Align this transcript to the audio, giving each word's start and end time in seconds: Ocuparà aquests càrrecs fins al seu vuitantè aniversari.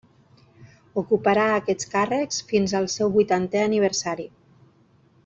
Ocuparà 1.01 1.43
aquests 1.57 1.91
càrrecs 1.93 2.39
fins 2.53 2.73
al 2.79 2.89
seu 2.97 3.13
vuitantè 3.19 3.63
aniversari. 3.67 4.27